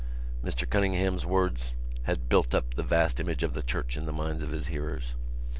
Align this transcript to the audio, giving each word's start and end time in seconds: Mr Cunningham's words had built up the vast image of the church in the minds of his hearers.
Mr 0.43 0.67
Cunningham's 0.67 1.27
words 1.27 1.75
had 2.05 2.27
built 2.27 2.55
up 2.55 2.73
the 2.73 2.81
vast 2.81 3.19
image 3.19 3.43
of 3.43 3.53
the 3.53 3.61
church 3.61 3.95
in 3.95 4.07
the 4.07 4.11
minds 4.11 4.41
of 4.41 4.49
his 4.49 4.65
hearers. 4.65 5.13